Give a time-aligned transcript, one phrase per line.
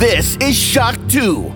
[0.00, 1.52] This is Shock 2.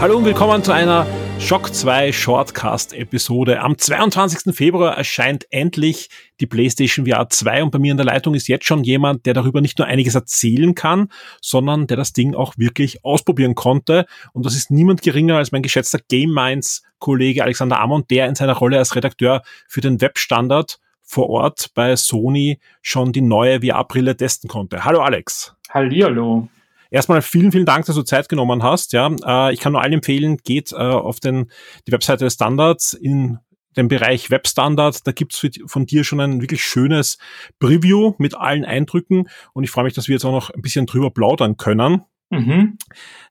[0.00, 1.08] Hallo und willkommen zu einer
[1.40, 3.60] Shock 2 Shortcast Episode.
[3.60, 4.54] Am 22.
[4.54, 6.10] Februar erscheint endlich
[6.40, 9.34] die PlayStation VR 2 und bei mir in der Leitung ist jetzt schon jemand, der
[9.34, 11.08] darüber nicht nur einiges erzählen kann,
[11.40, 14.04] sondern der das Ding auch wirklich ausprobieren konnte.
[14.32, 18.34] Und das ist niemand geringer als mein geschätzter Game Minds Kollege Alexander Amon, der in
[18.34, 24.16] seiner Rolle als Redakteur für den Webstandard vor Ort bei Sony schon die neue VR-Brille
[24.16, 24.84] testen konnte.
[24.84, 25.54] Hallo Alex.
[25.70, 26.48] Hallihallo.
[26.90, 28.92] Erstmal vielen, vielen Dank, dass du Zeit genommen hast.
[28.92, 31.50] Ja, äh, ich kann nur allen empfehlen, geht äh, auf den,
[31.86, 33.38] die Webseite des Standards in
[33.76, 35.06] dem Bereich Webstandard.
[35.06, 37.18] Da gibt's von dir schon ein wirklich schönes
[37.58, 40.86] Preview mit allen Eindrücken und ich freue mich, dass wir jetzt auch noch ein bisschen
[40.86, 42.02] drüber plaudern können.
[42.30, 42.78] Mhm.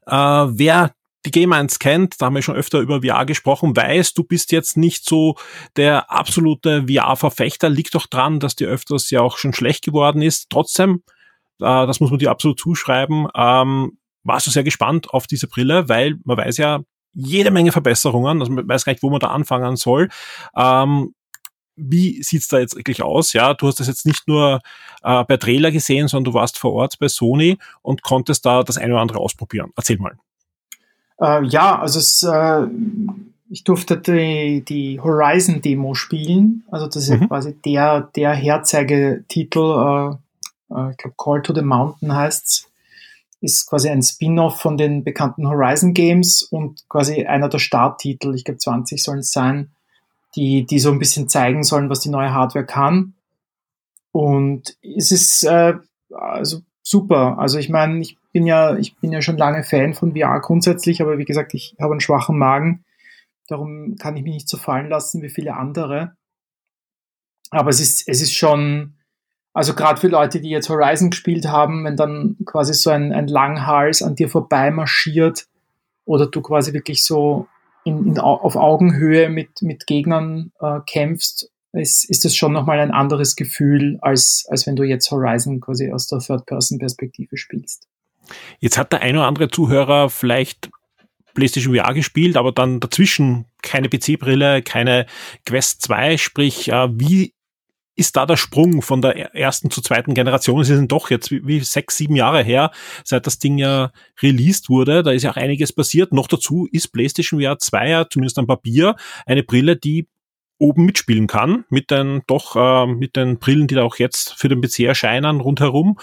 [0.05, 0.93] Äh, wer
[1.25, 4.51] die Game 1 kennt, da haben wir schon öfter über VR gesprochen, weiß, du bist
[4.51, 5.35] jetzt nicht so
[5.75, 10.49] der absolute VR-Verfechter, liegt doch dran, dass dir öfters ja auch schon schlecht geworden ist.
[10.49, 11.03] Trotzdem
[11.59, 15.89] äh, das muss man dir absolut zuschreiben, ähm, warst du sehr gespannt auf diese Brille,
[15.89, 16.81] weil man weiß ja
[17.13, 20.09] jede Menge Verbesserungen, also man weiß gar nicht, wo man da anfangen soll.
[20.55, 21.13] Ähm,
[21.77, 23.33] wie sieht's da jetzt wirklich aus?
[23.33, 24.61] Ja, du hast das jetzt nicht nur
[25.03, 28.77] äh, bei Trailer gesehen, sondern du warst vor Ort bei Sony und konntest da das
[28.77, 29.71] eine oder andere ausprobieren.
[29.75, 30.17] Erzähl mal.
[31.21, 32.67] Äh, ja, also es, äh,
[33.49, 36.63] ich durfte die, die Horizon-Demo spielen.
[36.69, 37.21] Also das ist mhm.
[37.21, 40.17] ja quasi der, der Herzeigetitel
[40.69, 42.69] äh, ich glaube Call to the Mountain heißt's,
[43.39, 48.43] ist quasi ein Spin-off von den bekannten Horizon Games und quasi einer der Starttitel, ich
[48.43, 49.71] glaube 20 sollen es sein,
[50.35, 53.13] die, die so ein bisschen zeigen sollen, was die neue Hardware kann.
[54.11, 55.75] Und es ist äh,
[56.11, 57.37] also super.
[57.37, 61.01] Also ich meine, ich bin ja, ich bin ja schon lange Fan von VR grundsätzlich,
[61.01, 62.85] aber wie gesagt, ich habe einen schwachen Magen.
[63.47, 66.15] Darum kann ich mich nicht so fallen lassen wie viele andere.
[67.49, 68.96] Aber es ist, es ist schon,
[69.57, 73.27] also gerade für Leute, die jetzt Horizon gespielt haben, wenn dann quasi so ein, ein
[73.27, 75.47] Langhals an dir vorbei marschiert
[76.05, 77.47] oder du quasi wirklich so
[77.83, 82.91] in, in, auf Augenhöhe mit, mit Gegnern äh, kämpfst, ist, ist das schon nochmal ein
[82.91, 87.87] anderes Gefühl, als, als wenn du jetzt Horizon quasi aus der Third-Person-Perspektive spielst.
[88.59, 90.69] Jetzt hat der ein oder andere Zuhörer vielleicht
[91.33, 95.07] PlayStation VR gespielt, aber dann dazwischen keine PC-Brille, keine
[95.47, 97.33] Quest 2, sprich, äh, wie
[97.97, 100.61] ist da der Sprung von der ersten zur zweiten Generation?
[100.61, 102.71] Es sind doch jetzt wie, wie sechs, sieben Jahre her,
[103.03, 103.91] seit das Ding ja
[104.21, 105.01] released wurde.
[105.01, 106.13] Da ist ja auch einiges passiert.
[106.13, 110.07] Noch dazu ist PlayStation VR 2 ja zumindest am Papier eine Brille, die
[110.59, 114.47] oben mitspielen kann, mit den doch äh, mit den Brillen, die da auch jetzt für
[114.47, 115.99] den PC erscheinen rundherum,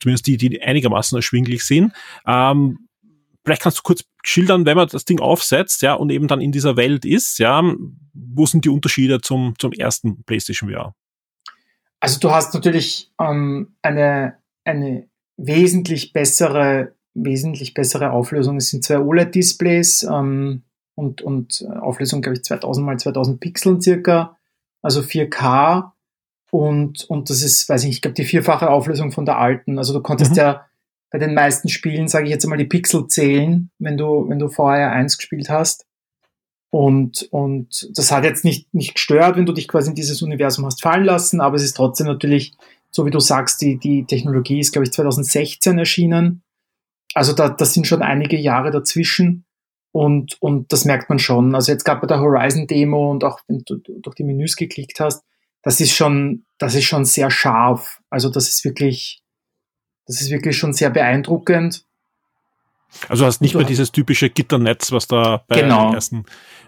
[0.00, 1.92] zumindest die, die einigermaßen erschwinglich sind.
[2.26, 2.88] Ähm,
[3.44, 6.52] vielleicht kannst du kurz schildern, wenn man das Ding aufsetzt, ja, und eben dann in
[6.52, 7.62] dieser Welt ist, ja,
[8.12, 10.94] wo sind die Unterschiede zum, zum ersten PlayStation VR?
[12.00, 18.56] Also du hast natürlich ähm, eine, eine wesentlich bessere, wesentlich bessere Auflösung.
[18.56, 20.62] Es sind zwei OLED-Displays ähm,
[20.94, 24.36] und, und Auflösung, glaube ich, 2000 mal 2000 Pixeln circa,
[24.82, 25.92] also 4K.
[26.50, 29.78] Und, und das ist, weiß ich nicht, ich glaube, die vierfache Auflösung von der alten.
[29.78, 30.38] Also du konntest mhm.
[30.38, 30.66] ja
[31.10, 34.48] bei den meisten Spielen, sage ich jetzt einmal, die Pixel zählen, wenn du, wenn du
[34.48, 35.86] VR 1 gespielt hast.
[36.70, 40.66] Und, und das hat jetzt nicht, nicht gestört, wenn du dich quasi in dieses Universum
[40.66, 42.54] hast fallen lassen, aber es ist trotzdem natürlich,
[42.90, 46.42] so wie du sagst, die, die Technologie ist, glaube ich, 2016 erschienen.
[47.14, 49.46] Also da, das sind schon einige Jahre dazwischen
[49.92, 51.54] und, und das merkt man schon.
[51.54, 55.24] Also jetzt gerade bei der Horizon-Demo und auch wenn du durch die Menüs geklickt hast,
[55.62, 58.00] das ist schon, das ist schon sehr scharf.
[58.10, 59.22] Also das ist wirklich,
[60.06, 61.86] das ist wirklich schon sehr beeindruckend.
[63.08, 65.86] Also hast nicht mehr dieses typische Gitternetz, was da bei genau.
[65.86, 66.24] den ersten,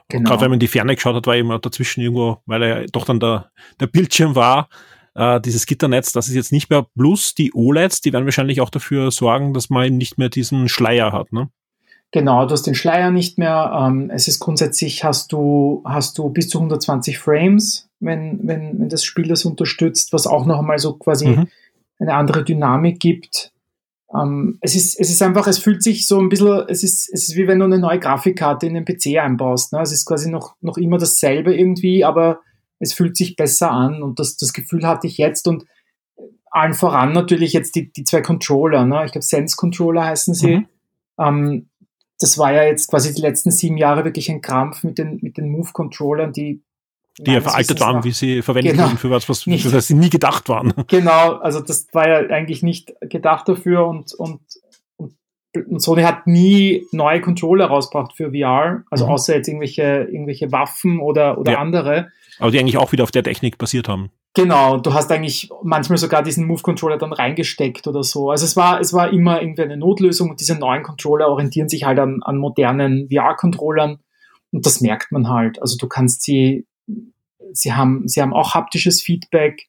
[0.09, 0.29] genau.
[0.29, 3.05] gerade wenn man in die Ferne geschaut hat, war immer dazwischen irgendwo, weil er doch
[3.05, 3.51] dann der,
[3.81, 4.69] der Bildschirm war,
[5.15, 8.71] äh, dieses Gitternetz, das ist jetzt nicht mehr, plus die OLEDs, die werden wahrscheinlich auch
[8.71, 11.49] dafür sorgen, dass man nicht mehr diesen Schleier hat, ne?
[12.13, 13.73] Genau, du hast den Schleier nicht mehr.
[13.73, 18.89] Ähm, es ist grundsätzlich, hast du, hast du bis zu 120 Frames, wenn, wenn, wenn
[18.89, 21.49] das Spiel das unterstützt, was auch noch einmal so quasi mhm.
[22.01, 23.53] eine andere Dynamik gibt
[24.15, 27.29] ähm, es, ist, es ist einfach, es fühlt sich so ein bisschen, es ist, es
[27.29, 29.73] ist wie wenn du eine neue Grafikkarte in den PC einbaust.
[29.73, 29.81] Ne?
[29.81, 32.41] Es ist quasi noch, noch immer dasselbe irgendwie, aber
[32.81, 35.67] es fühlt sich besser an und das, das Gefühl hatte ich jetzt und
[36.51, 38.85] allen voran natürlich jetzt die, die zwei Controller.
[38.85, 39.05] Ne?
[39.05, 40.57] Ich glaube, Sense Controller heißen sie.
[40.57, 40.67] Mhm.
[41.19, 41.71] Ähm,
[42.19, 45.39] das war ja jetzt quasi die letzten sieben Jahre wirklich ein Krampf mit den, mit
[45.39, 46.63] den Move-Controllern, die
[47.27, 49.95] die ja veraltet waren, wie sie verwendet genau, wurden für was, was nicht, das sie
[49.95, 50.73] nie gedacht waren.
[50.89, 54.41] Genau, also das war ja eigentlich nicht gedacht dafür und, und,
[54.97, 55.13] und,
[55.55, 59.13] und Sony hat nie neue Controller rausgebracht für VR, also mhm.
[59.13, 61.59] außer jetzt irgendwelche, irgendwelche Waffen oder, oder ja.
[61.59, 62.09] andere.
[62.39, 64.11] Aber die eigentlich auch wieder auf der Technik basiert haben.
[64.35, 68.31] Genau, du hast eigentlich manchmal sogar diesen Move-Controller dann reingesteckt oder so.
[68.31, 71.85] Also es war, es war immer irgendwie eine Notlösung und diese neuen Controller orientieren sich
[71.85, 73.99] halt an, an modernen VR-Controllern
[74.53, 75.61] und das merkt man halt.
[75.61, 76.67] Also du kannst sie,
[77.53, 79.69] sie haben, sie haben auch haptisches Feedback.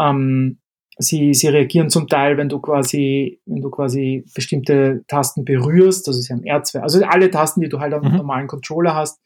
[0.00, 0.58] Ähm,
[0.98, 6.08] sie, sie reagieren zum Teil, wenn du quasi, wenn du quasi bestimmte Tasten berührst.
[6.08, 8.16] Also sie haben R2, also alle Tasten, die du halt am mhm.
[8.16, 9.20] normalen Controller hast.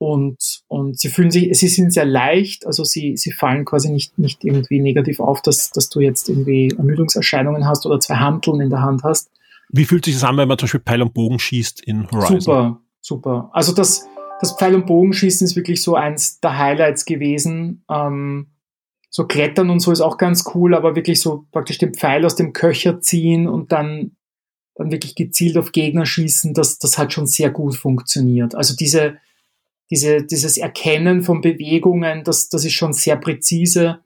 [0.00, 4.16] Und, und sie fühlen sich, sie sind sehr leicht, also sie, sie fallen quasi nicht,
[4.16, 8.70] nicht irgendwie negativ auf, dass, dass du jetzt irgendwie Ermüdungserscheinungen hast oder zwei Hanteln in
[8.70, 9.28] der Hand hast.
[9.70, 12.40] Wie fühlt sich das an, wenn man zum Beispiel Pfeil und Bogen schießt in Horizon?
[12.40, 13.50] Super, super.
[13.52, 14.06] Also das,
[14.40, 17.84] das Pfeil- und Bogenschießen ist wirklich so eins der Highlights gewesen.
[17.90, 18.48] Ähm,
[19.10, 22.36] so Klettern und so ist auch ganz cool, aber wirklich so praktisch den Pfeil aus
[22.36, 24.12] dem Köcher ziehen und dann,
[24.74, 28.54] dann wirklich gezielt auf Gegner schießen, das, das hat schon sehr gut funktioniert.
[28.54, 29.16] Also diese,
[29.90, 34.00] diese, dieses Erkennen von Bewegungen, das, das ist schon sehr präzise.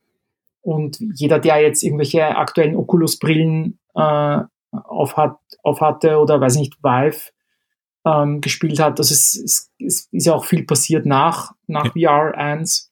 [0.60, 4.38] Und jeder, der jetzt irgendwelche aktuellen Oculus-Brillen äh,
[4.70, 7.32] auf, hat, auf hatte oder weiß nicht, Vive,
[8.04, 8.98] ähm, gespielt hat.
[8.98, 12.10] Also es, es, es, ist ja auch viel passiert nach, nach ja.
[12.10, 12.90] VR 1.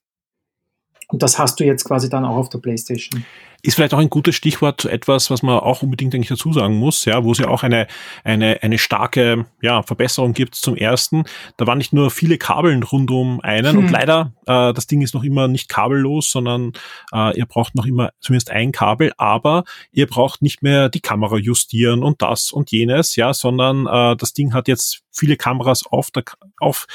[1.09, 3.25] Und das hast du jetzt quasi dann auch auf der PlayStation.
[3.63, 6.77] Ist vielleicht auch ein gutes Stichwort zu etwas, was man auch unbedingt eigentlich dazu sagen
[6.77, 7.87] muss, ja, wo es ja auch eine,
[8.25, 11.25] eine, eine starke ja, Verbesserung gibt zum ersten.
[11.57, 13.79] Da waren nicht nur viele Kabeln rund um einen hm.
[13.79, 16.73] und leider, äh, das Ding ist noch immer nicht kabellos, sondern
[17.13, 21.37] äh, ihr braucht noch immer zumindest ein Kabel, aber ihr braucht nicht mehr die Kamera
[21.37, 26.11] justieren und das und jenes, ja, sondern äh, das Ding hat jetzt viele Kameras auf,
[26.11, 26.25] der,
[26.59, 26.87] auf,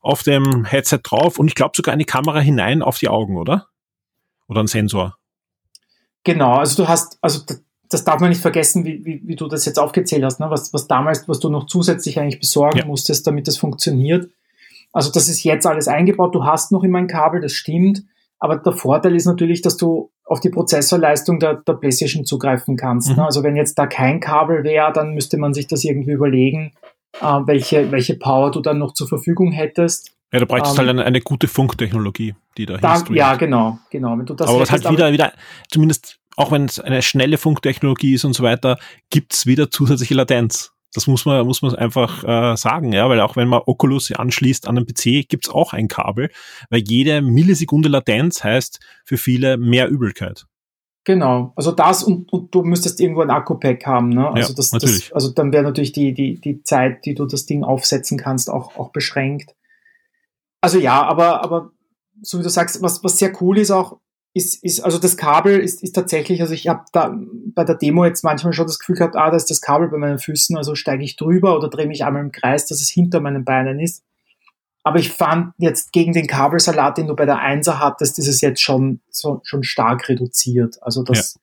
[0.00, 3.68] auf dem Headset drauf und ich glaube sogar eine Kamera hinein auf die Augen, oder?
[4.48, 5.16] Oder ein Sensor.
[6.24, 7.40] Genau, also du hast, also
[7.90, 10.50] das darf man nicht vergessen, wie, wie, wie du das jetzt aufgezählt hast, ne?
[10.50, 12.86] was, was damals, was du noch zusätzlich eigentlich besorgen ja.
[12.86, 14.30] musstest, damit das funktioniert.
[14.92, 18.04] Also das ist jetzt alles eingebaut, du hast noch immer ein Kabel, das stimmt,
[18.38, 23.08] aber der Vorteil ist natürlich, dass du auf die Prozessorleistung der, der PlayStation zugreifen kannst.
[23.08, 23.14] Ne?
[23.14, 23.20] Mhm.
[23.20, 23.26] Ne?
[23.26, 26.72] Also wenn jetzt da kein Kabel wäre, dann müsste man sich das irgendwie überlegen,
[27.20, 30.13] äh, welche, welche Power du dann noch zur Verfügung hättest.
[30.34, 34.18] Ja, da bräuchtest ähm, halt eine, eine, gute Funktechnologie, die da, da Ja, genau, genau.
[34.18, 35.32] Wenn du das aber was halt wieder, wieder,
[35.70, 38.78] zumindest auch wenn es eine schnelle Funktechnologie ist und so weiter,
[39.10, 40.72] gibt's wieder zusätzliche Latenz.
[40.92, 44.68] Das muss man, muss man einfach äh, sagen, ja, weil auch wenn man Oculus anschließt
[44.68, 46.30] an einen PC, gibt's auch ein Kabel,
[46.70, 50.46] weil jede Millisekunde Latenz heißt für viele mehr Übelkeit.
[51.04, 54.26] Genau, also das und, und du müsstest irgendwo ein Akku-Pack haben, ne?
[54.28, 55.08] Also ja, das, natürlich.
[55.08, 58.48] Das, also dann wäre natürlich die, die, die Zeit, die du das Ding aufsetzen kannst,
[58.48, 59.54] auch, auch beschränkt.
[60.64, 61.72] Also ja, aber, aber
[62.22, 63.98] so wie du sagst, was, was sehr cool ist auch,
[64.32, 67.14] ist, ist also das Kabel ist, ist tatsächlich, also ich habe da
[67.54, 69.98] bei der Demo jetzt manchmal schon das Gefühl gehabt, ah, da ist das Kabel bei
[69.98, 73.20] meinen Füßen, also steige ich drüber oder drehe mich einmal im Kreis, dass es hinter
[73.20, 74.04] meinen Beinen ist.
[74.84, 78.40] Aber ich fand jetzt gegen den Kabelsalat, den du bei der Einser hattest, ist es
[78.40, 80.82] jetzt schon, so, schon stark reduziert.
[80.82, 81.40] Also das, ja.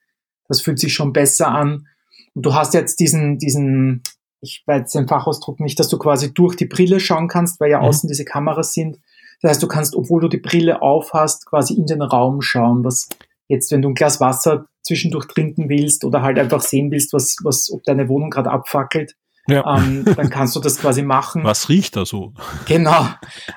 [0.48, 1.88] das fühlt sich schon besser an.
[2.34, 4.02] Und du hast jetzt diesen, diesen,
[4.42, 7.80] ich weiß den Fachausdruck nicht, dass du quasi durch die Brille schauen kannst, weil ja
[7.80, 7.86] mhm.
[7.86, 8.98] außen diese Kameras sind.
[9.42, 12.84] Das heißt, du kannst, obwohl du die Brille auf hast, quasi in den Raum schauen,
[12.84, 13.10] was
[13.48, 17.38] jetzt, wenn du ein Glas Wasser zwischendurch trinken willst oder halt einfach sehen willst, was,
[17.44, 19.16] was, ob deine Wohnung gerade abfackelt,
[19.48, 19.78] ja.
[19.78, 21.44] ähm, dann kannst du das quasi machen.
[21.44, 22.34] Was riecht da so?
[22.68, 23.08] Genau.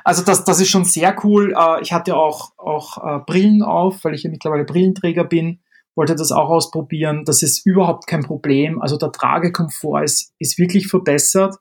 [0.04, 1.54] Also das, das ist schon sehr cool.
[1.56, 5.60] Äh, ich hatte auch, auch äh, Brillen auf, weil ich ja mittlerweile Brillenträger bin,
[5.94, 7.24] wollte das auch ausprobieren.
[7.24, 8.80] Das ist überhaupt kein Problem.
[8.80, 11.56] Also der Tragekomfort ist, ist wirklich verbessert.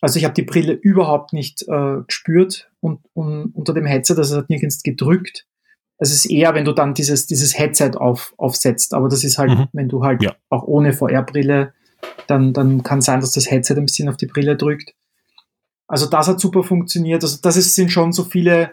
[0.00, 4.34] Also ich habe die Brille überhaupt nicht äh, gespürt und, und unter dem Headset, also
[4.34, 5.46] es hat nirgends gedrückt.
[5.98, 9.50] Es ist eher, wenn du dann dieses, dieses Headset auf, aufsetzt, aber das ist halt,
[9.50, 9.68] mhm.
[9.72, 10.36] wenn du halt ja.
[10.48, 11.72] auch ohne VR-Brille,
[12.28, 14.94] dann, dann kann sein, dass das Headset ein bisschen auf die Brille drückt.
[15.88, 17.24] Also das hat super funktioniert.
[17.24, 18.70] Also das ist, sind schon so viele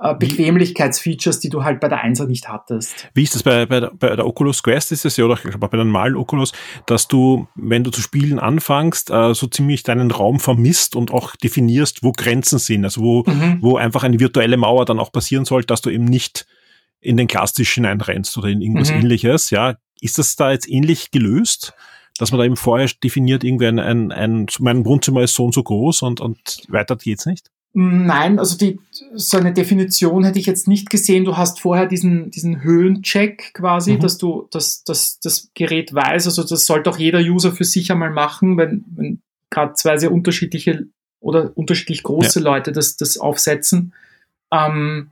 [0.00, 3.08] äh, Bequemlichkeitsfeatures, die du halt bei der 1er nicht hattest.
[3.14, 5.42] Wie ist das bei, bei, der, bei der Oculus Quest ist es ja, oder ich
[5.42, 6.52] glaube bei der normalen Oculus,
[6.86, 11.36] dass du, wenn du zu spielen anfängst, äh, so ziemlich deinen Raum vermisst und auch
[11.36, 13.58] definierst, wo Grenzen sind, also wo, mhm.
[13.60, 16.46] wo einfach eine virtuelle Mauer dann auch passieren soll, dass du eben nicht
[17.00, 19.00] in den Glastisch hineinrennst oder in irgendwas mhm.
[19.00, 19.76] ähnliches, ja.
[20.00, 21.74] Ist das da jetzt ähnlich gelöst?
[22.18, 25.54] dass man da eben vorher definiert, irgendwie ein, ein, ein mein Wohnzimmer ist so und
[25.54, 27.50] so groß und, und weiter geht's nicht?
[27.72, 28.80] Nein, also die,
[29.14, 31.24] so eine Definition hätte ich jetzt nicht gesehen.
[31.24, 34.00] Du hast vorher diesen, diesen Höhencheck quasi, mhm.
[34.00, 36.26] dass du, dass, dass das Gerät weiß.
[36.26, 40.12] Also das sollte auch jeder User für sich einmal machen, wenn, wenn gerade zwei sehr
[40.12, 40.86] unterschiedliche
[41.20, 42.44] oder unterschiedlich große ja.
[42.44, 43.94] Leute das, das aufsetzen.
[44.52, 45.10] Ähm,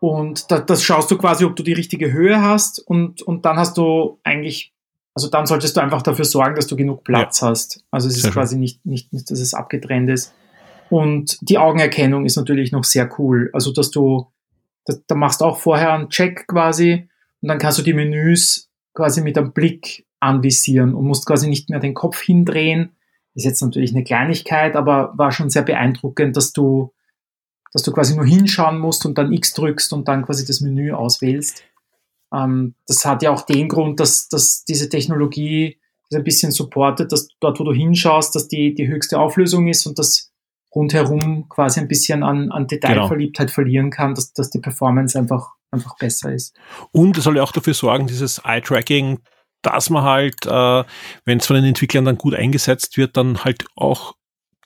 [0.00, 3.56] Und da, das schaust du quasi, ob du die richtige Höhe hast und, und dann
[3.56, 4.72] hast du eigentlich,
[5.14, 7.48] also dann solltest du einfach dafür sorgen, dass du genug Platz ja.
[7.48, 7.82] hast.
[7.90, 10.32] Also es ist quasi nicht, nicht, nicht, dass es abgetrennt ist.
[10.90, 13.50] Und die Augenerkennung ist natürlich noch sehr cool.
[13.52, 14.26] Also dass du,
[14.84, 17.08] da, machst du auch vorher einen Check quasi
[17.42, 21.70] und dann kannst du die Menüs quasi mit einem Blick anvisieren und musst quasi nicht
[21.70, 22.96] mehr den Kopf hindrehen.
[23.34, 26.92] Ist jetzt natürlich eine Kleinigkeit, aber war schon sehr beeindruckend, dass du
[27.72, 30.92] dass du quasi nur hinschauen musst und dann X drückst und dann quasi das Menü
[30.92, 31.62] auswählst.
[32.32, 35.78] Ähm, das hat ja auch den Grund, dass, dass diese Technologie
[36.12, 39.98] ein bisschen supportet, dass dort, wo du hinschaust, dass die, die höchste Auflösung ist und
[39.98, 40.32] das
[40.78, 43.54] rundherum quasi ein bisschen an, an Detailverliebtheit genau.
[43.54, 46.56] verlieren kann, dass, dass die Performance einfach, einfach besser ist.
[46.92, 49.18] Und es soll ja auch dafür sorgen, dieses Eye-Tracking,
[49.62, 50.84] dass man halt, äh,
[51.24, 54.14] wenn es von den Entwicklern dann gut eingesetzt wird, dann halt auch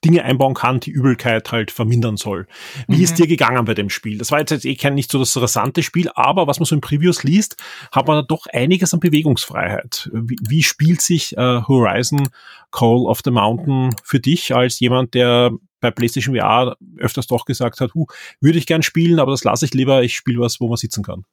[0.05, 2.47] Dinge einbauen kann, die Übelkeit halt vermindern soll.
[2.89, 3.05] Wie mhm.
[3.05, 4.19] ist dir gegangen bei dem Spiel?
[4.19, 6.75] Das war jetzt, jetzt eh kein nicht so das rasante Spiel, aber was man so
[6.75, 7.57] in Previews liest,
[7.93, 10.11] hat man da doch einiges an Bewegungsfreiheit.
[10.13, 12.29] Wie, wie spielt sich äh, Horizon
[12.73, 15.53] Call of the Mountain für dich als jemand, der
[15.83, 18.07] bei PlayStation VR öfters doch gesagt hat, huh,
[18.41, 21.03] würde ich gern spielen, aber das lasse ich lieber, ich spiele was, wo man sitzen
[21.03, 21.25] kann.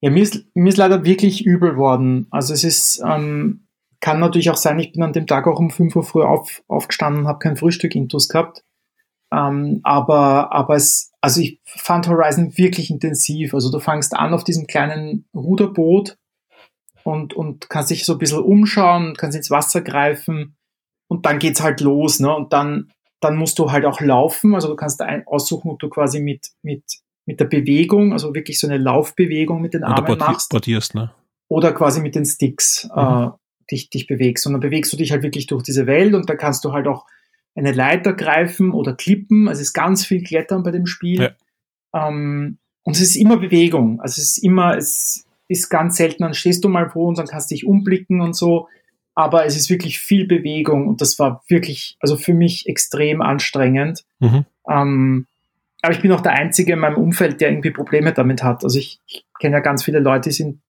[0.00, 2.26] Ja, mir ist, mir ist leider wirklich übel worden.
[2.30, 3.66] Also es ist, ähm,
[4.00, 6.62] kann natürlich auch sein, ich bin an dem Tag auch um 5 Uhr früh auf,
[6.68, 8.62] aufgestanden, habe kein Frühstück intus gehabt.
[9.32, 13.54] Ähm, aber, aber es, also ich fand Horizon wirklich intensiv.
[13.54, 16.18] Also du fangst an auf diesem kleinen Ruderboot
[17.02, 20.56] und, und kannst dich so ein bisschen umschauen, kannst ins Wasser greifen
[21.08, 22.34] und dann geht's halt los, ne?
[22.34, 22.92] Und dann,
[23.24, 24.54] dann musst du halt auch laufen.
[24.54, 26.84] Also du kannst ein, aussuchen, ob du quasi mit, mit,
[27.26, 30.50] mit der Bewegung, also wirklich so eine Laufbewegung mit den Armen Oder machst.
[30.50, 31.12] Portierst, ne?
[31.48, 32.88] Oder quasi mit den Sticks.
[32.94, 33.02] Mhm.
[33.02, 33.28] Äh,
[33.70, 34.46] dich, dich bewegst.
[34.46, 36.86] Und dann bewegst du dich halt wirklich durch diese Welt und da kannst du halt
[36.86, 37.06] auch
[37.54, 39.48] eine Leiter greifen oder klippen.
[39.48, 41.34] Also es ist ganz viel Klettern bei dem Spiel.
[41.94, 42.08] Ja.
[42.08, 44.00] Ähm, und es ist immer Bewegung.
[44.00, 47.26] Also es ist immer, es ist ganz selten, dann stehst du mal wo und dann
[47.26, 48.68] kannst du dich umblicken und so.
[49.14, 54.04] Aber es ist wirklich viel Bewegung und das war wirklich, also für mich extrem anstrengend.
[54.18, 54.44] Mhm.
[54.68, 55.26] Ähm,
[55.82, 58.64] aber ich bin auch der Einzige in meinem Umfeld, der irgendwie Probleme damit hat.
[58.64, 60.60] Also ich, ich kenne ja ganz viele Leute, die sind,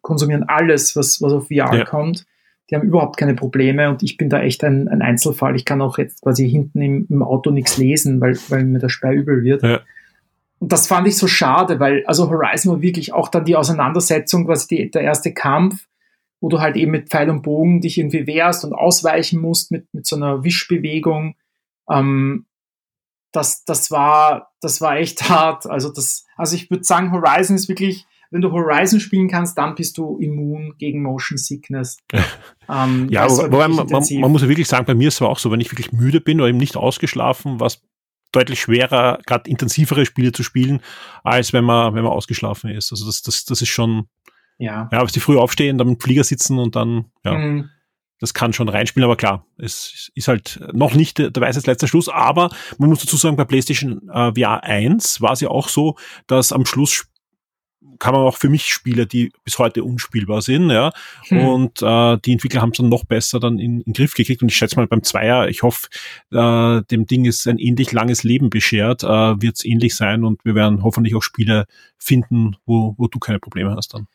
[0.00, 1.84] konsumieren alles, was, was auf VR ja.
[1.84, 2.24] kommt.
[2.70, 5.56] Die haben überhaupt keine Probleme und ich bin da echt ein, ein Einzelfall.
[5.56, 8.88] Ich kann auch jetzt quasi hinten im, im Auto nichts lesen, weil, weil mir der
[8.88, 9.62] Sperr übel wird.
[9.62, 9.80] Ja.
[10.60, 14.46] Und das fand ich so schade, weil also Horizon war wirklich auch dann die Auseinandersetzung,
[14.46, 15.86] quasi die, der erste Kampf,
[16.40, 19.92] wo du halt eben mit Pfeil und Bogen dich irgendwie wehrst und ausweichen musst mit,
[19.92, 21.36] mit so einer Wischbewegung.
[21.90, 22.46] Ähm,
[23.32, 25.66] das, das war, das war echt hart.
[25.66, 29.74] Also das, also ich würde sagen, Horizon ist wirklich wenn du Horizon spielen kannst, dann
[29.74, 31.98] bist du immun gegen Motion Sickness.
[32.68, 35.38] ähm, ja, wobei man, man, man, muss ja wirklich sagen, bei mir ist es auch
[35.38, 37.82] so, wenn ich wirklich müde bin oder eben nicht ausgeschlafen, was
[38.32, 40.80] deutlich schwerer, gerade intensivere Spiele zu spielen,
[41.24, 42.92] als wenn man, wenn man ausgeschlafen ist.
[42.92, 44.06] Also das, das, das ist schon,
[44.60, 47.34] ja, ja, bis die früh aufstehen, dann im Flieger sitzen und dann, ja.
[47.36, 47.70] Mhm
[48.20, 51.88] das kann schon reinspielen, aber klar, es ist halt noch nicht der, der weiße letzter
[51.88, 55.68] Schluss, aber man muss dazu sagen, bei PlayStation äh, VR 1 war es ja auch
[55.68, 57.06] so, dass am Schluss
[57.98, 60.90] kann man auch für mich Spiele, die bis heute unspielbar sind, ja.
[61.28, 61.46] Hm.
[61.46, 64.42] Und äh, die Entwickler haben es dann noch besser dann in, in den Griff gekriegt.
[64.42, 65.88] Und ich schätze mal beim Zweier, ich hoffe,
[66.30, 70.44] äh, dem Ding ist ein ähnlich langes Leben beschert, äh, wird es ähnlich sein und
[70.44, 71.66] wir werden hoffentlich auch Spiele
[71.98, 74.08] finden, wo, wo du keine Probleme hast dann.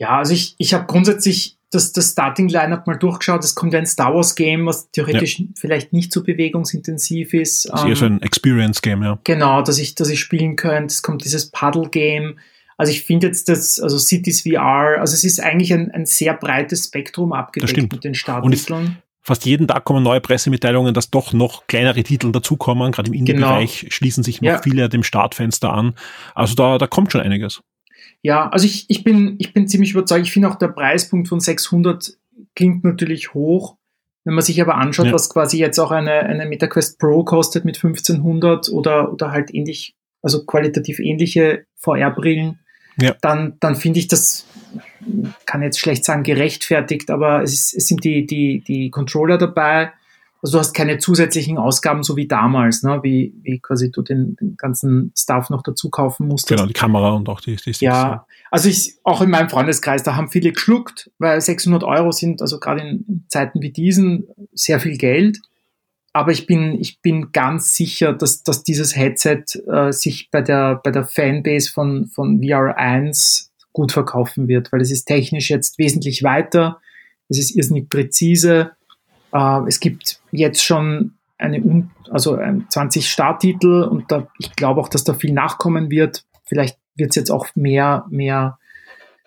[0.00, 3.44] Ja, also ich, ich habe grundsätzlich das, das Starting-Line-Up mal durchgeschaut.
[3.44, 5.46] Es kommt ein Star Wars-Game, was theoretisch ja.
[5.54, 7.68] vielleicht nicht so bewegungsintensiv ist.
[7.70, 9.18] Das ist eher so ein Experience-Game, ja.
[9.24, 10.86] Genau, dass ich, dass ich spielen könnte.
[10.92, 12.38] Es kommt dieses Puddle-Game.
[12.78, 16.32] Also ich finde jetzt das, also Cities VR, also es ist eigentlich ein, ein sehr
[16.32, 18.96] breites Spektrum abgedeckt mit den Starttiteln.
[19.20, 22.90] Fast jeden Tag kommen neue Pressemitteilungen, dass doch noch kleinere Titel dazukommen.
[22.90, 23.92] Gerade im Indie-Bereich genau.
[23.92, 24.62] schließen sich noch ja.
[24.62, 25.94] viele dem Startfenster an.
[26.34, 27.60] Also da, da kommt schon einiges.
[28.22, 30.26] Ja, also ich, ich, bin, ich bin ziemlich überzeugt.
[30.26, 32.16] Ich finde auch der Preispunkt von 600
[32.54, 33.76] klingt natürlich hoch.
[34.24, 35.12] Wenn man sich aber anschaut, ja.
[35.12, 39.94] was quasi jetzt auch eine, eine MetaQuest Pro kostet mit 1500 oder, oder halt ähnlich,
[40.20, 42.58] also qualitativ ähnliche VR-Brillen,
[43.00, 43.16] ja.
[43.22, 44.46] dann, dann finde ich das,
[45.46, 49.92] kann jetzt schlecht sagen, gerechtfertigt, aber es, ist, es sind die, die, die Controller dabei.
[50.42, 53.00] Also du hast keine zusätzlichen Ausgaben, so wie damals, ne?
[53.02, 56.56] wie, wie quasi du den, den ganzen Stuff noch dazu kaufen musstest.
[56.56, 57.80] Genau, die Kamera und auch die, die Sticks.
[57.80, 62.40] Ja, also ich, auch in meinem Freundeskreis, da haben viele geschluckt, weil 600 Euro sind,
[62.40, 65.40] also gerade in Zeiten wie diesen, sehr viel Geld
[66.12, 70.80] aber ich bin, ich bin ganz sicher, dass, dass dieses Headset äh, sich bei der,
[70.82, 76.22] bei der Fanbase von, von VR1 gut verkaufen wird, weil es ist technisch jetzt wesentlich
[76.22, 76.80] weiter,
[77.28, 78.72] es ist irrsinnig präzise,
[79.32, 85.04] äh, es gibt jetzt schon eine, also 20 Starttitel und da, ich glaube auch, dass
[85.04, 86.24] da viel nachkommen wird.
[86.44, 88.58] Vielleicht wird es jetzt auch mehr, mehr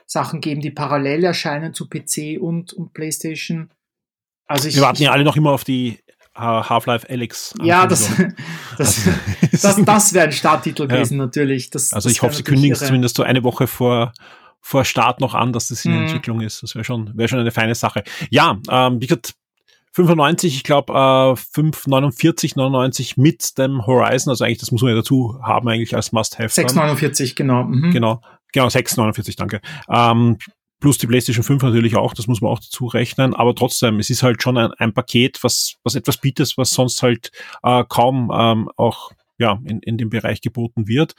[0.05, 3.69] Sachen geben, die parallel erscheinen zu PC und, und PlayStation.
[4.45, 5.99] Also ich, Wir warten ja alle noch immer auf die
[6.35, 7.53] Half-Life Alex.
[7.61, 8.09] Ja, das,
[8.77, 9.07] das,
[9.51, 11.25] das, das wäre ein Starttitel gewesen, ja.
[11.25, 11.69] natürlich.
[11.69, 14.13] Das, also ich hoffe, sie kündigen es zumindest so eine Woche vor,
[14.59, 16.03] vor Start noch an, dass das in mhm.
[16.03, 16.63] Entwicklung ist.
[16.63, 18.03] Das wäre schon, wäre schon eine feine Sache.
[18.29, 19.35] Ja, ähm, wie gesagt,
[19.93, 24.97] 95, ich glaube äh, 549, 99 mit dem Horizon, also eigentlich, das muss man ja
[24.97, 26.49] dazu haben eigentlich als Must-Have.
[26.49, 27.63] 649, genau.
[27.63, 27.91] Mhm.
[27.91, 28.21] Genau,
[28.51, 29.61] genau, 649, danke.
[29.87, 30.37] Ähm,
[30.79, 34.09] plus die PlayStation 5 natürlich auch, das muss man auch dazu rechnen, aber trotzdem, es
[34.09, 37.31] ist halt schon ein, ein Paket, was, was etwas bietet, was sonst halt
[37.61, 41.13] äh, kaum ähm, auch ja, in, in dem Bereich geboten wird.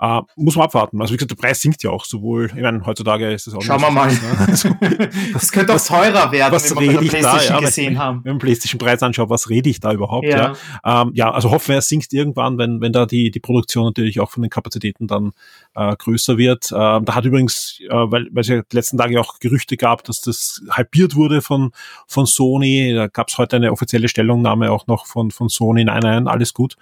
[0.00, 1.00] Uh, muss man abwarten.
[1.00, 3.60] Also wie gesagt, der Preis sinkt ja auch sowohl, ich meine, heutzutage ist es auch
[3.60, 4.06] Schauen wir mal.
[4.06, 4.46] Ne?
[4.46, 4.68] Also,
[5.32, 8.20] das könnte auch teurer werden, was wenn wir PlayStation da, ja, gesehen haben.
[8.22, 10.28] Wenn man PlayStation Preis anschaut, was rede ich da überhaupt?
[10.28, 11.02] Ja, ja.
[11.02, 14.20] Um, ja also hoffen wir, es sinkt irgendwann, wenn, wenn da die, die Produktion natürlich
[14.20, 15.32] auch von den Kapazitäten dann
[15.78, 16.72] uh, größer wird.
[16.72, 20.04] Uh, da hat übrigens, äh, weil, weil es ja die letzten Tage auch Gerüchte gab,
[20.04, 21.70] dass das halbiert wurde von,
[22.06, 22.92] von Sony.
[22.94, 25.84] Da gab es heute eine offizielle Stellungnahme auch noch von, von Sony.
[25.84, 26.76] Nein, nein, alles gut.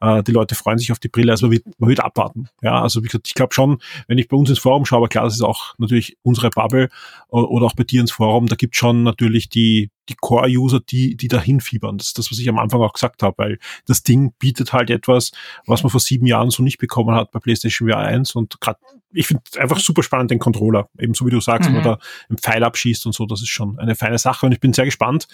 [0.00, 2.48] Äh, die Leute freuen sich auf die Brille, also man wird, man wird abwarten.
[2.62, 3.78] Ja, also wie gesagt, ich glaube schon,
[4.08, 6.88] wenn ich bei uns ins Forum schaue, aber klar, das ist auch natürlich unsere Bubble
[7.28, 11.28] oder auch bei dir ins Forum, da gibt schon natürlich die, die Core-User, die, die
[11.28, 11.98] dahin fiebern.
[11.98, 14.90] Das ist das, was ich am Anfang auch gesagt habe, weil das Ding bietet halt
[14.90, 15.30] etwas,
[15.66, 18.78] was man vor sieben Jahren so nicht bekommen hat bei PlayStation VR 1 und gerade,
[19.12, 21.76] ich finde einfach super spannend den Controller, eben so wie du sagst, mhm.
[21.76, 24.52] wenn man da einen Pfeil abschießt und so, das ist schon eine feine Sache und
[24.52, 25.28] ich bin sehr gespannt,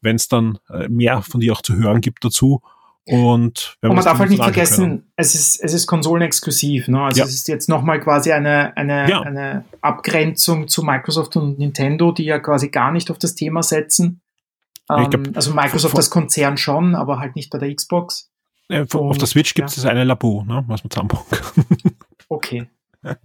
[0.00, 2.62] wenn es dann äh, mehr von dir auch zu hören gibt dazu
[3.06, 6.88] und, und man darf halt nicht vergessen, es ist, es ist konsolenexklusiv.
[6.88, 7.00] Ne?
[7.02, 7.24] Also ja.
[7.24, 9.20] es ist jetzt nochmal quasi eine, eine, ja.
[9.22, 14.20] eine Abgrenzung zu Microsoft und Nintendo, die ja quasi gar nicht auf das Thema setzen.
[14.90, 18.30] Ähm, glaub, also Microsoft als Konzern schon, aber halt nicht bei der Xbox.
[18.68, 20.64] Ja, und, auf der Switch gibt es eine Labo, ne?
[20.68, 21.64] was man zusammenbauen kann.
[22.32, 22.68] Okay.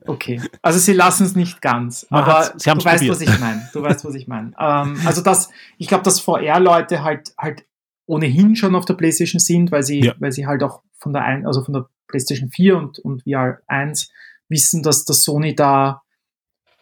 [0.08, 0.42] Okay.
[0.64, 3.10] Also sie lassen es nicht ganz, man aber du weißt, probiert.
[3.10, 3.70] was ich meine.
[3.72, 4.52] Du weißt, was ich meine.
[4.58, 7.66] ähm, also das, ich glaube, dass VR-Leute halt halt
[8.06, 10.16] ohnehin schon auf der PlayStation sind, weil sie, ja.
[10.20, 13.60] weil sie halt auch von der ein, also von der PlayStation 4 und, und VR
[13.68, 14.12] 1
[14.50, 16.04] wissen, dass das Sony da,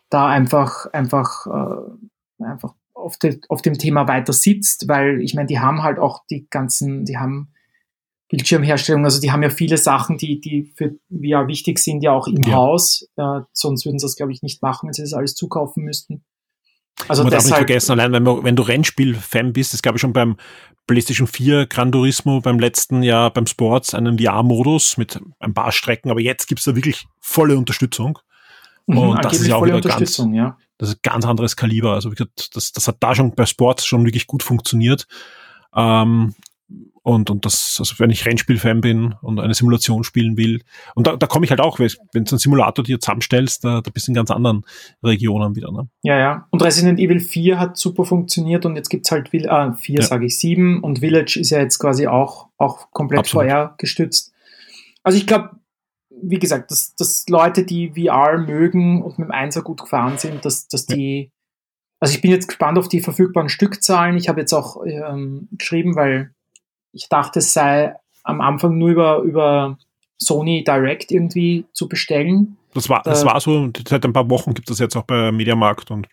[0.10, 5.48] da einfach, einfach, äh, einfach auf, de, auf dem Thema weiter sitzt, weil ich meine,
[5.48, 7.54] die haben halt auch die ganzen, die haben
[8.30, 12.28] Bildschirmherstellung, also die haben ja viele Sachen, die, die für VR wichtig sind, ja auch
[12.28, 12.54] im ja.
[12.54, 13.08] Haus.
[13.16, 16.24] Äh, sonst würden sie das, glaube ich, nicht machen, wenn sie das alles zukaufen müssten.
[17.08, 20.02] Also man darf nicht vergessen, allein wenn, man, wenn du Rennspiel-Fan bist, das gab ich
[20.02, 20.38] schon beim
[20.88, 26.12] PlayStation 4 Gran Turismo beim letzten Jahr beim Sports einen VR-Modus mit ein paar Strecken,
[26.12, 28.20] aber jetzt gibt's da wirklich volle Unterstützung.
[28.88, 30.58] Mhm, und das ist ja auch wieder ganz, ja.
[30.78, 31.94] das ist ganz anderes Kaliber.
[31.94, 35.08] Also wie gesagt, das, das hat da schon bei Sports schon wirklich gut funktioniert.
[35.76, 36.36] Ähm,
[37.04, 40.62] und, und das, also wenn ich Rennspielfan bin und eine Simulation spielen will,
[40.96, 43.92] und da, da komme ich halt auch, wenn du einen Simulator dir zusammenstellst, da, da
[43.92, 44.66] bist du in ganz anderen
[45.04, 45.72] Regionen wieder.
[45.72, 45.90] Ne?
[46.04, 46.48] Ja, ja.
[46.50, 50.02] Und Resident Evil 4 hat super funktioniert und jetzt gibt's halt äh, 4, ja.
[50.02, 53.50] sage ich, 7 und Village ist ja jetzt quasi auch, auch komplett Absolut.
[53.50, 54.32] VR gestützt.
[55.04, 55.58] Also ich glaube,
[56.10, 60.46] wie gesagt, dass, dass Leute, die VR mögen und mit dem Einser gut gefahren sind,
[60.46, 61.32] dass, dass die,
[62.00, 64.16] also ich bin jetzt gespannt auf die verfügbaren Stückzahlen.
[64.16, 66.34] Ich habe jetzt auch ähm, geschrieben, weil
[66.94, 69.78] ich dachte, es sei am Anfang nur über, über
[70.18, 72.58] Sony Direct irgendwie zu bestellen.
[72.74, 75.92] Das war, das war so, seit ein paar Wochen gibt es jetzt auch bei Mediamarkt
[75.92, 76.08] und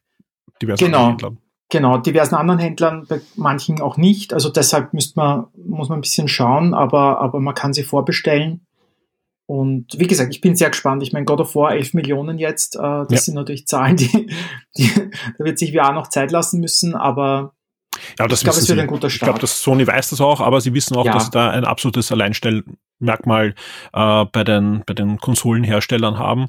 [0.61, 1.39] diversen genau, anderen Händlern.
[1.71, 4.35] Genau, diversen anderen Händlern, bei manchen auch nicht.
[4.35, 8.67] Also deshalb müsste man, muss man ein bisschen schauen, aber, aber man kann sie vorbestellen.
[9.47, 11.03] Und wie gesagt, ich bin sehr gespannt.
[11.03, 13.19] Ich meine, God of War 11 Millionen jetzt, äh, das ja.
[13.19, 14.31] sind natürlich Zahlen, die,
[14.77, 14.91] die,
[15.39, 17.55] da wird sich VR noch Zeit lassen müssen, aber
[18.19, 19.23] ja, das ich glaube, es wird ein guter Start.
[19.23, 21.13] Ich glaube, dass Sony weiß das auch, aber sie wissen auch, ja.
[21.13, 23.55] dass sie da ein absolutes Alleinstellmerkmal
[23.93, 26.49] äh, bei den bei den Konsolenherstellern haben.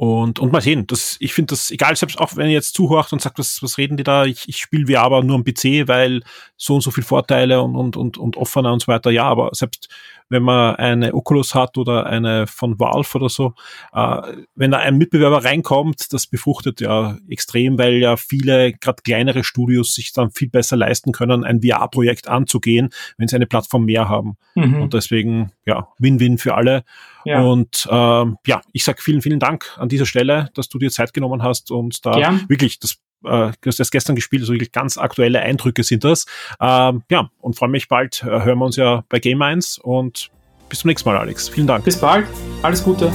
[0.00, 3.12] Und, und mal sehen, das, ich finde das, egal, selbst auch wenn ihr jetzt zuhört
[3.12, 5.88] und sagt, was, was reden die da, ich, ich spiele VR aber nur am PC,
[5.88, 6.22] weil
[6.56, 9.50] so und so viel Vorteile und, und, und, und offener und so weiter, ja, aber
[9.52, 9.90] selbst
[10.30, 13.52] wenn man eine Oculus hat oder eine von Valve oder so,
[13.92, 14.22] äh,
[14.54, 19.88] wenn da ein Mitbewerber reinkommt, das befruchtet ja extrem, weil ja viele, gerade kleinere Studios,
[19.88, 24.38] sich dann viel besser leisten können, ein VR-Projekt anzugehen, wenn sie eine Plattform mehr haben.
[24.54, 24.82] Mhm.
[24.82, 26.84] Und deswegen, ja, Win-Win für alle.
[27.24, 27.40] Ja.
[27.40, 31.12] Und ähm, ja, ich sag vielen, vielen Dank an dieser Stelle, dass du dir Zeit
[31.12, 32.44] genommen hast und da Gern.
[32.48, 36.24] wirklich das äh, du hast das gestern gespielt, also wirklich ganz aktuelle Eindrücke sind das.
[36.58, 40.30] Ähm, ja, und freue mich bald, äh, hören wir uns ja bei Game 1 und
[40.68, 41.48] bis zum nächsten Mal, Alex.
[41.48, 41.84] Vielen Dank.
[41.84, 42.26] Bis bald,
[42.62, 43.12] alles Gute.